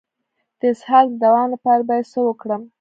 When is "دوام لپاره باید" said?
1.23-2.05